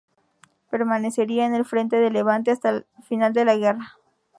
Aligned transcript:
Permanecería 0.71 1.45
en 1.45 1.53
el 1.53 1.63
Frente 1.63 1.97
de 1.97 2.09
Levante 2.09 2.49
hasta 2.49 2.69
el 2.71 2.87
final 3.07 3.33
de 3.33 3.45
la 3.45 3.55
guerra. 3.55 3.99